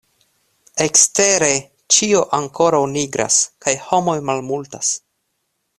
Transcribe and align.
Ekstere, 0.85 1.49
ĉio 1.97 2.23
ankoraŭ 2.39 2.81
nigras, 2.95 3.39
kaj 3.67 3.75
homoj 3.91 4.21
malmultas. 4.31 4.95